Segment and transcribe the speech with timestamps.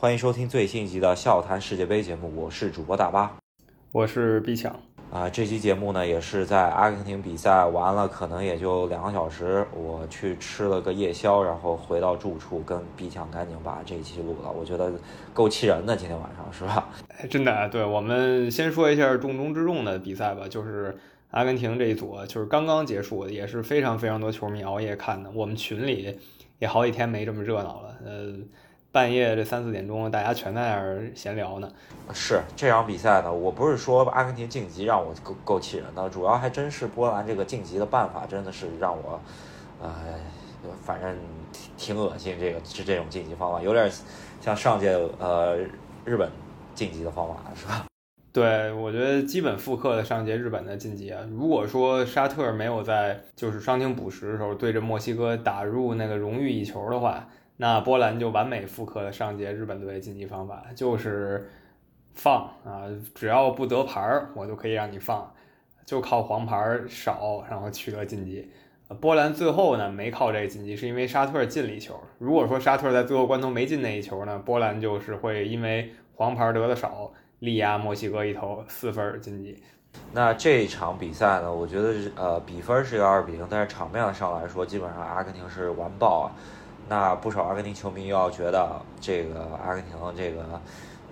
[0.00, 3.36] 欢迎收听最新一集的笑谈世界杯节目，我是主播大巴，
[3.92, 4.74] 我是毕强。
[5.10, 14.50] 啊，这期节目呢也是在阿根廷比赛完了，可能也就两个小时，我去吃了个夜宵，然后回到住处，跟毕强赶紧把这一期录了。
[14.50, 14.90] 我觉得
[15.34, 16.88] 够气人的，今天晚上是吧？
[17.18, 20.96] 哎，真的，对我们先说一下重中之重的比赛吧，就是
[21.30, 26.18] 阿根廷这一组，就是刚刚结束，也是非常非常多球迷熬夜看的，我们群里
[26.58, 28.34] 也好几天没这么热闹了，呃。
[28.92, 31.70] 半夜这三四点钟，大家全在那儿闲聊呢。
[32.12, 39.20] 是这场比赛呢，我不是说阿根廷晋级让我够够气人的，主要还真是波兰这个晋级的办法，真的是让我，
[39.80, 39.92] 呃，
[40.82, 41.16] 反正
[41.52, 42.36] 挺挺恶心。
[42.40, 43.88] 这个是这种晋级方法，有点
[44.40, 45.56] 像上届呃
[46.04, 46.28] 日本
[46.74, 47.84] 晋级的方法，是吧？
[48.32, 51.20] 对，我觉得基本复刻了上届日本的晋级啊。
[51.30, 57.28] 如果说沙特没有在就是伤停补时的时候对着墨西哥打入那个荣誉一球的话。
[57.60, 61.46] 那波兰就完美复刻了上届日本队晋级方法，就是
[62.14, 65.30] 放啊，只要不得牌儿，我就可以让你放，
[65.84, 66.56] 就靠黄牌
[66.88, 68.50] 少，然后取得晋级。
[68.98, 72.00] 波兰最后呢没靠这个晋级，是因为沙特进了一球。
[72.16, 79.62] 如果说沙特在最后关头没进那一球呢，波兰就是会因为黄牌得的少，力压墨西哥一头四分晋级。
[80.14, 86.32] 那这场比赛呢，我觉得呃比分是一个二比零，但是场面上来说，基本上阿根廷是完爆啊。
[86.90, 88.68] 那不少阿根廷球迷又要觉得
[89.00, 90.44] 这个阿根廷这个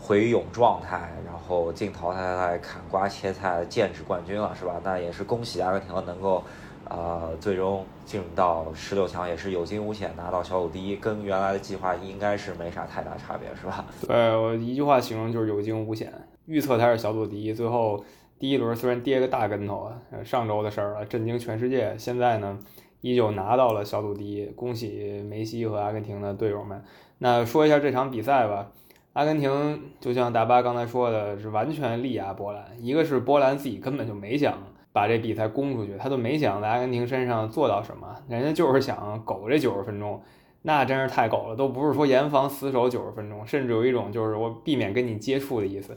[0.00, 4.80] 回勇状态，然后进淘汰赛砍瓜切菜剑指冠军了，是吧？
[4.82, 6.42] 那也是恭喜阿根廷能够，
[6.88, 13.84] 呃，最终进到十六强，也是有惊无险拿到小组第一，跟原来的计划应该是没啥太大差别，是吧？
[14.08, 16.10] 对我一句话形容就是有惊无险。
[16.46, 18.02] 预测他是小组第一，最后
[18.38, 21.94] 第一轮虽然跌个大跟头啊，上周的事儿了，震惊全世界。
[21.98, 22.58] 现在呢？
[23.00, 26.82] 依旧拿到了小组第一，恭喜梅西和阿根廷的队友们。
[27.18, 28.70] 那说一下这场比赛吧，
[29.12, 32.64] 阿根廷就像大巴刚才说的，是完全力压波兰。
[32.80, 34.58] 一个是波兰自己根本就没想
[34.92, 40.20] 把这比赛攻出去，他都没想在阿根廷身上做到什么，人家就是想苟这九十分钟，
[40.62, 45.96] 那真是太苟了，都不是说严防死守九十分钟，甚至有一种就是我避免跟你接触的意思。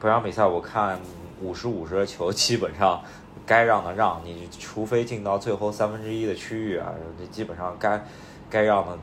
[0.00, 0.98] 这场比赛我看
[1.42, 3.00] 五十五十的球，基本上。
[3.46, 8.04] 该让的让你，除非进到最后三分之一的区域啊，这基本上该
[8.48, 8.96] 该让的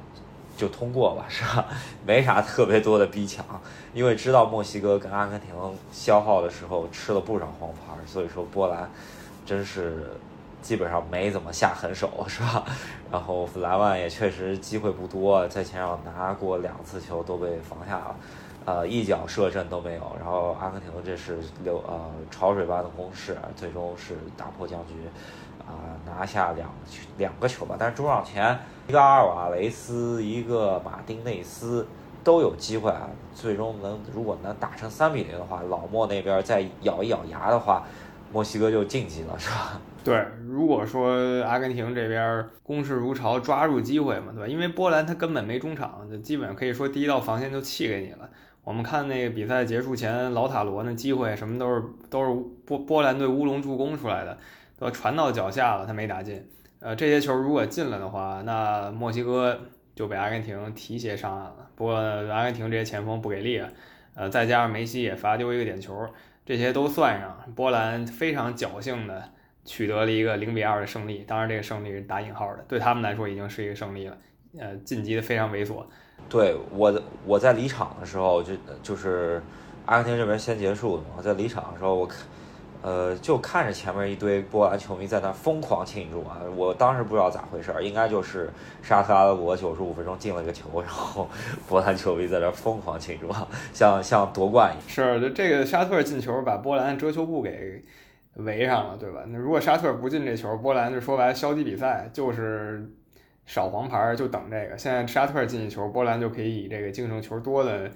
[0.56, 1.66] 就通过吧，是吧？
[2.06, 3.46] 没啥特别多的逼抢，
[3.94, 5.50] 因为知道墨西哥跟阿根廷
[5.92, 8.90] 消耗的时候吃了不少黄牌，所以说波兰
[9.46, 10.10] 真是
[10.62, 12.64] 基本上没怎么下狠手，是吧？
[13.12, 18.16] 然后莱万也确实机会不多，在前场拿过两次球都被防下了。
[18.68, 24.94] 呃，一脚射正都没有，然后阿根廷这是流呃潮水般的攻势，最终是打破僵局，
[25.66, 26.70] 啊拿下两
[27.18, 27.78] 两个球吧。
[27.80, 31.88] 但是中场前一个阿尔瓦雷斯，一个马丁内斯
[32.26, 37.86] 都有机会啊，最终能如果能打成三比零的话，老莫那边再咬一咬牙的话，
[38.34, 39.80] 墨西哥就晋级了，是吧？
[40.04, 44.48] 对，如果说阿根廷这边攻势如潮，抓住机会嘛，对吧？
[44.48, 48.30] 因为波兰他根本没中场，就基本上可以说第一道防线就弃给你了。
[48.68, 54.38] 我们看那个比赛结束前，老塔罗那机会什么都是都是波波兰队乌龙助攻出来的，
[54.78, 56.46] 都传到脚下了，他没打进。
[56.82, 59.58] 呃，这些球如果进了的话，那墨西哥
[59.96, 61.70] 就被阿根廷提携上岸了。
[61.78, 63.70] 不过阿根廷这些前锋不给力啊，
[64.16, 66.06] 呃，再加上梅西也罚丢一个点球，
[66.46, 69.32] 这些都算上，波兰非常侥幸的
[69.64, 71.20] 取得了一个零比二的胜利。
[71.26, 74.18] 当然，这个胜利是打引号的，对他们来说已经是一个胜利了。
[74.60, 75.84] 呃，晋级的非常猥琐。
[76.30, 79.42] 对我，我在离场的时候就就是
[79.86, 81.22] 阿根廷这边先结束的嘛。
[81.22, 82.18] 在离场的时候，我看，
[82.82, 86.42] 呃，就看着前面一堆波兰球迷在那疯狂庆祝啊。
[86.56, 88.50] 我当时不知道咋回事儿，应该就是
[88.82, 91.30] 沙特阿拉伯九十五分钟进了个球，然后
[91.70, 93.30] 波兰球迷在那疯狂庆祝，
[93.72, 94.90] 像像夺冠一样。
[94.90, 97.82] 是，就这个沙特进球把波兰遮羞布给
[98.34, 99.24] 围上了，对吧？
[99.28, 102.92] 那如果沙特不进这球，波兰就说白了消极比赛，就是。
[103.48, 107.90] 少黄牌就等这个，现在沙特进一球，波兰就可以以这个净胜球多的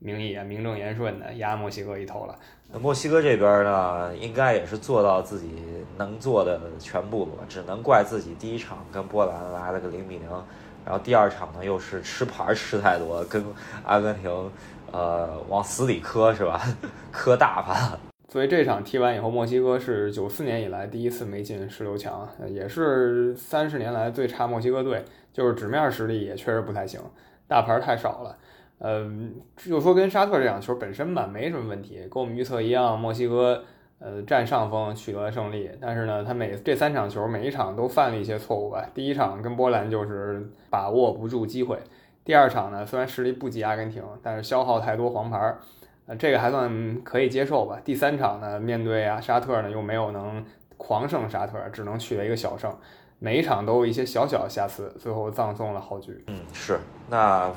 [0.00, 2.36] 名义啊，名正言顺的压墨西哥一头了。
[2.70, 5.48] 那墨西哥这边呢，应该也是做到自己
[5.96, 10.28] 能做的全部了，只能怪自己第一场跟波兰来了个零比零，
[10.84, 13.42] 然后第二场呢又是吃牌吃太多，跟
[13.84, 14.50] 阿根廷
[14.90, 16.60] 呃往死里磕是吧？
[17.12, 17.98] 磕大发。
[18.28, 25.02] 所以这场踢完以后，墨西哥是九四年以来第一次没进十六强，也是三十年来最差墨西哥队，
[25.32, 27.00] 就是纸面实力也确实不太行，
[27.46, 28.36] 大牌太少了。
[28.80, 29.10] 呃，
[29.56, 33.64] 就说跟沙特这场球本身吧，没什么问题，跟我们预测一样，墨西哥
[33.98, 35.68] 呃占上风取得了胜利。
[35.80, 38.86] 但是呢，他每这三场球每一场都犯了一些错误吧。
[38.94, 41.78] 第一场跟波兰就是把握不住机会，
[42.24, 45.56] 第二场呢，虽然实力不及阿根廷，但是消耗太多黄牌，
[46.08, 47.78] 呃，这个还算可以接受吧。
[47.84, 50.42] 第三场呢，面对啊沙特呢，又没有能
[50.78, 52.74] 狂胜沙特，只能取得一个小胜。
[53.18, 56.24] 每一场都有一些小小的瑕疵，最后葬送了好局。
[56.28, 56.78] 嗯，是。
[57.10, 57.52] 那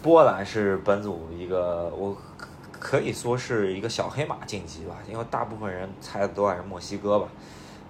[0.00, 2.16] 波兰是本组一个，我
[2.70, 7.28] 可以说是一个小黑马晋级吧，因为大部分人猜的都还是墨西哥吧。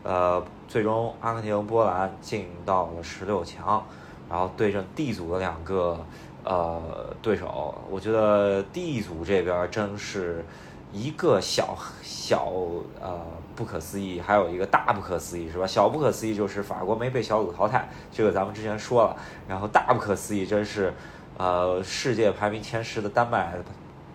[0.05, 3.85] 呃，最终阿根廷、波兰进到了十六强。
[4.31, 5.99] 然后对阵 D 组的两个
[6.45, 10.45] 呃对手，我觉得 D 组这边真是
[10.93, 12.53] 一个小小
[13.01, 13.21] 呃
[13.55, 15.67] 不可思议，还有一个大不可思议，是吧？
[15.67, 19.17] 小不可思议就是法国没被小组淘汰，这个咱们之前说了。
[19.49, 20.93] 然后大不可思议真是
[21.39, 23.55] 呃世界排名前十的丹麦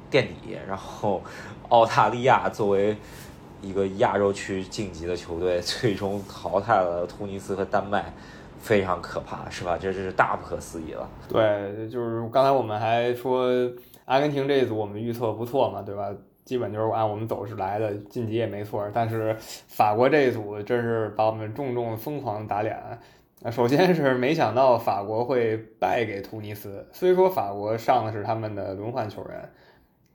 [0.10, 1.22] 垫底，然后
[1.70, 2.98] 澳大利亚作为
[3.62, 8.14] 一个亚洲区晋级的球队，最终淘汰了突尼斯和丹麦。
[8.60, 9.78] 非常可怕，是吧？
[9.80, 11.10] 这这是大不可思议了。
[11.30, 13.50] 对，就是刚才我们还说
[14.06, 16.10] 阿根廷这一组我们预测不错嘛，对吧？
[16.46, 18.90] 基本就是按我们走势来的，晋级也没错。
[18.94, 22.78] 但是法国这一组真是把我们重重疯狂打脸。
[23.52, 29.50] 首先是没想到法国会败给突尼斯，虽说法国上的是他们的轮换球员。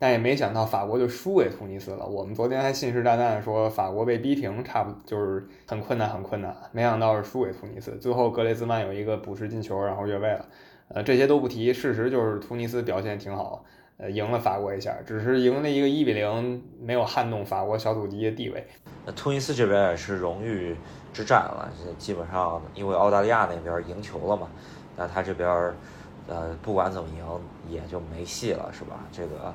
[0.03, 2.05] 但也没想到法国就输给突尼斯了。
[2.05, 6.53] 我们昨天还信誓旦旦说法国被逼平，差不就是很困难，很困难。
[6.73, 7.97] 没想到是输给突尼斯。
[7.99, 10.45] 最后格雷兹曼有一个补时进球，然后越位了。
[10.89, 13.65] 呃，这些都不提，事实就是突尼斯表现挺好，
[13.97, 18.67] 呃，赢了法国一下，只是赢了一个一比零，没有撼动法国小组第一的地位。
[19.07, 20.77] 那突尼斯这边也是荣誉
[21.13, 24.49] 之战了，基本上因为澳大利亚那边赢球了嘛，
[24.97, 25.73] 那他这边
[26.27, 29.07] 呃不管怎么赢也就没戏了，是吧？
[29.13, 29.55] 这个。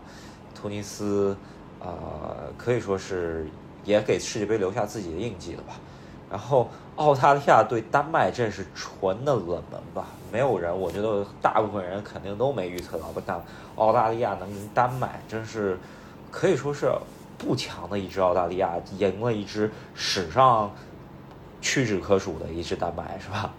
[0.59, 1.37] 突尼斯，
[1.79, 3.47] 呃，可以说是
[3.85, 5.75] 也给世界杯留下自己的印记了吧。
[6.29, 10.07] 然后澳大利亚对丹麦，这是纯的冷门吧？
[10.31, 13.21] 没有人，我觉得大部分人肯定都没预测到吧。
[13.25, 13.41] 但
[13.75, 15.77] 澳大利亚能赢丹麦，真是
[16.31, 16.91] 可以说是
[17.37, 20.69] 不强的一支澳大利亚，赢了一支史上
[21.61, 23.53] 屈指可数的一支丹麦，是吧？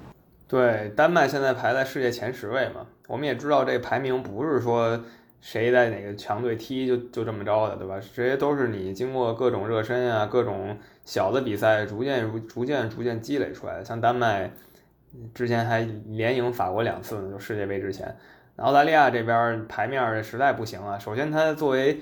[0.46, 2.84] 对，丹麦现在排在世界前十位嘛。
[3.06, 5.00] 我们也知道，这排名不是说。
[5.40, 8.00] 谁在哪个强队踢就就这么着的，对吧？
[8.14, 13.84] 这些都是你经过各种热身啊，各种小的比赛，逐渐、逐渐、逐渐积累出来的。
[13.84, 14.50] 像丹麦
[15.32, 18.16] 之前还连赢法国两次呢，就世界杯之前。
[18.56, 20.98] 澳大利亚这边牌面实在不行啊。
[20.98, 22.00] 首先，它作为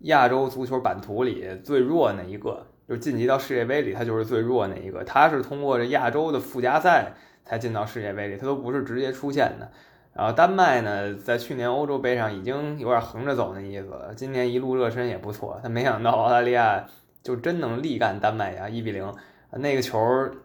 [0.00, 5.04] 亚洲足球版图里最弱那一个，就晋级到世界杯里，它就是最弱那一个。
[5.04, 7.12] 它是通过这亚洲的附加赛
[7.44, 9.70] 才进到世界杯里，它都不是直接出现的。
[10.14, 15.58] 然后丹麦呢，在去年欧洲杯上已经有点横着走那意思了，今年一路热身也不错。
[15.62, 16.86] 但没想到澳大利亚
[17.22, 19.12] 就真能力干丹麦呀，一比零，
[19.50, 19.98] 那个球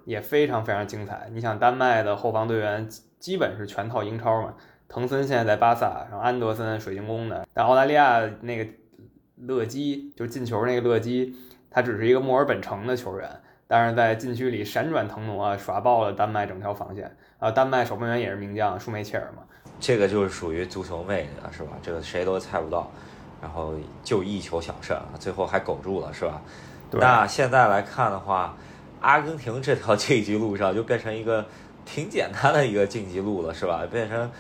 [0.06, 1.30] 也非常非常精彩。
[1.32, 2.90] 你想，丹麦的后防队员
[3.20, 4.56] 基本是全套英超嘛，
[4.88, 8.72] 滕森现在在巴萨，然后安德森水晶宫的，但澳大利亚那个
[9.36, 11.36] 勒基就进球那个勒基，
[11.70, 13.30] 他只是一个墨尔本城的球员，
[13.72, 17.16] 但是在禁区里闪转腾挪，耍爆了丹麦整条防线。
[17.38, 19.44] 啊，丹麦守门员也是名将舒梅切尔嘛。
[19.80, 21.74] 这个就是属于足球魅力了，是吧？
[21.84, 22.92] 这个谁都猜不到，
[23.40, 26.42] 然后就一球小胜，最后还苟住了，是吧？
[26.94, 28.58] 那现在来看的话，
[29.02, 31.46] 阿根廷这条 晋级路上就变成一个
[31.86, 33.84] 挺简单的一个晋级路了，是吧？
[33.92, 34.32] 变成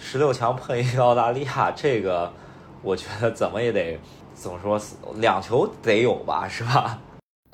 [0.00, 2.32] 十六强碰一个澳大利亚，这个
[2.80, 4.00] 我觉得怎么也得
[4.32, 4.80] 怎么说，
[5.16, 6.98] 两球得有吧，是吧？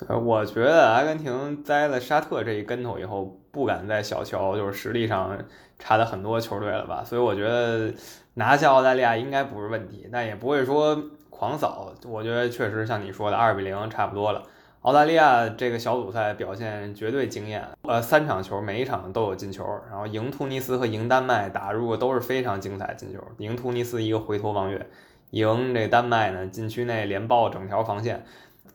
[0.06, 5.38] 对，我觉得阿根廷栽了沙特这一跟头以后，不敢再小瞧就是实力上。
[5.84, 7.92] 差的很多球队了吧，所以我觉得
[8.34, 10.96] 拿下澳大利亚应该不是问题，但也不会说
[11.28, 11.92] 狂扫。
[12.06, 14.44] 我觉得确实像你说的，二比零差不多了。
[14.82, 23.18] 澳大利亚这个小组赛表现绝对惊艳，呃，三场球每一场都有进球，然后赢突尼斯和赢丹麦打入都是非常精彩进球。
[23.38, 24.86] 赢突尼斯一个回头望月，
[25.30, 28.24] 赢这丹麦呢禁区内连爆整条防线，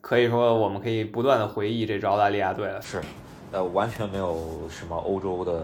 [0.07, 2.81] 可以说我们可以不断的回忆这支澳大利亚队了。
[2.81, 3.01] 是，
[3.51, 4.37] 呃，完全没有
[4.69, 5.61] 什么欧洲的。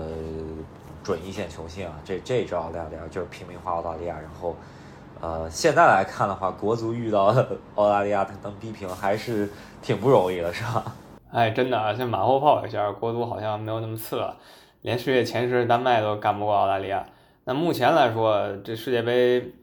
[1.02, 4.16] 准一线球星啊，这这支澳大利亚就是平民化澳大利亚。
[4.16, 4.56] 然后，
[5.22, 7.34] 呃，现在来看的话，国足遇到
[7.76, 9.50] 澳大利亚，他能逼平还是
[9.82, 10.84] 挺不容易的，是吧？
[11.32, 14.38] 哎，真的啊，像马后炮一下，国足好像没有那么次了，
[14.82, 17.06] 连世界前十丹麦都干不过澳大利亚。
[17.44, 19.54] 那目前来说，这世界杯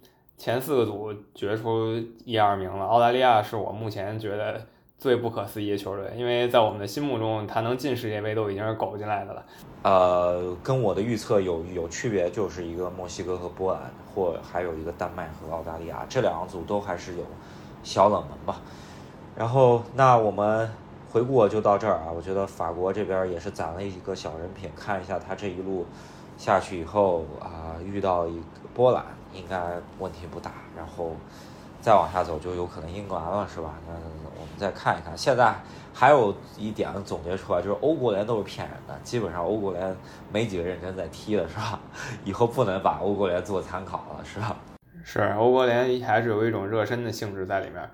[0.41, 1.95] 前四个组决出
[2.25, 4.59] 一二名了，澳大利亚是我目前觉得。
[4.99, 9.43] 最不可思议的球队，因为在我们的心目中，他能进世界杯都已经是苟进来的了。
[9.83, 13.81] 呃，跟我的预测有有区别，就是一个墨西哥和波兰，
[14.15, 17.25] 或还有一个丹麦和澳大利亚，这两组都还是有
[17.83, 18.61] 小冷门吧。
[19.35, 20.71] 然后，那我们
[21.11, 22.13] 回顾就到这儿啊。
[22.15, 25.87] 我觉得法国这边也是攒了一个小人品，看一下他这一路
[26.37, 28.45] 下去以后啊，遇到一个
[28.75, 29.61] 波兰应该
[29.99, 31.17] 问题不大，然后
[31.81, 33.75] 再往下走就有可能英格兰了，是吧？
[33.87, 35.17] 那我们再看一看。
[35.17, 35.55] 现在
[35.95, 39.97] 还有一点总结出来，就是欧国联都是骗人的，基本上欧国联
[40.33, 41.81] 没几个认真在踢的，是吧？
[42.25, 44.57] 以后不能把欧国联做参考了，是吧？
[45.03, 47.91] 是欧国联还是有一种热身的性质在里面，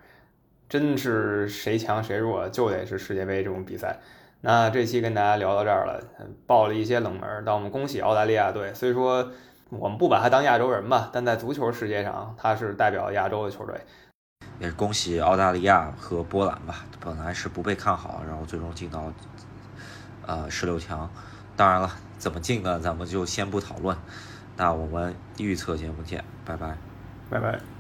[0.69, 3.99] 真是谁强谁弱就得是世界杯这种比赛。
[4.41, 6.03] 那这期跟大家聊到这儿了，
[6.47, 8.75] 爆了一些冷门，但我们恭喜澳大利亚队。
[8.75, 9.31] 虽说
[9.71, 13.81] 我们不把他当亚洲人吧，但在足球世界上他是代表亚洲的球队。
[14.59, 19.13] 也是恭喜澳大利亚和波兰吧，本来是不被看好，然后最终进到
[20.27, 21.11] 呃十六强。
[21.57, 22.79] 当然了，怎么进呢？
[22.79, 23.97] 咱们就先不讨论。
[24.57, 26.77] 那我们预测节目见，拜拜。
[27.29, 27.76] 拜拜。